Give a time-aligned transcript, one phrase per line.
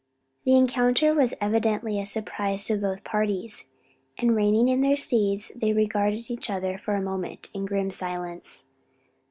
[0.45, 3.65] The encounter was evidently a surprise to both parties,
[4.17, 8.65] and reining in their steeds, they regarded each other for a moment in grim silence.